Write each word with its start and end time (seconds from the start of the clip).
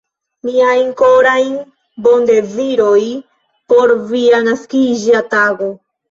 Miajn 0.45 0.87
korajn 0.99 1.51
bondezirojn 2.07 3.19
por 3.73 3.93
via 4.13 4.39
naskiĝa 4.47 5.21
tago! 5.35 5.69